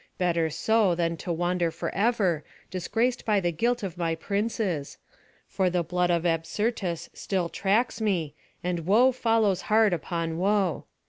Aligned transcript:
Better 0.17 0.49
so, 0.49 0.95
than 0.95 1.15
to 1.17 1.31
wander 1.31 1.69
forever, 1.69 2.43
disgraced 2.71 3.23
by 3.23 3.39
the 3.39 3.51
guilt 3.51 3.83
of 3.83 3.99
my 3.99 4.15
princes; 4.15 4.97
for 5.47 5.69
the 5.69 5.83
blood 5.83 6.09
of 6.09 6.25
Absyrtus 6.25 7.11
still 7.13 7.49
tracks 7.49 8.01
me, 8.01 8.33
and 8.63 8.87
woe 8.87 9.11
follows 9.11 9.61
hard 9.69 9.93
upon 9.93 10.39
woe. 10.39 10.85